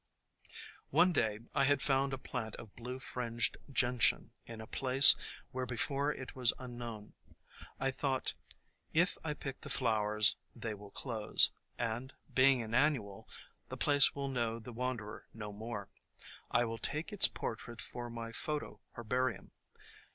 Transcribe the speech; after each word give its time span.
One 0.89 1.13
day 1.13 1.41
I 1.53 1.65
had 1.65 1.79
found 1.79 2.11
a 2.11 2.17
plant 2.17 2.55
of 2.55 2.75
Blue 2.75 2.97
Fringed 2.97 3.57
Gentian 3.71 4.31
in 4.47 4.59
a 4.59 4.65
place 4.65 5.13
where 5.51 5.67
before 5.67 6.11
it 6.11 6.35
was 6.35 6.53
unknown. 6.57 7.13
I 7.79 7.91
thought, 7.91 8.33
"If 8.93 9.15
I 9.23 9.35
pick 9.35 9.61
the 9.61 9.69
flowers 9.69 10.37
they 10.55 10.73
will 10.73 10.89
close, 10.89 11.51
and, 11.77 12.15
being 12.33 12.63
an 12.63 12.73
annual, 12.73 13.29
the 13.69 13.77
place 13.77 14.15
will 14.15 14.27
know 14.29 14.57
the 14.57 14.73
wanderer 14.73 15.27
no 15.35 15.53
more. 15.53 15.89
I 16.49 16.65
will 16.65 16.79
take 16.79 17.13
its 17.13 17.27
portrait 17.27 17.79
for 17.79 18.09
my 18.09 18.31
photo 18.31 18.81
herbarium." 18.97 19.51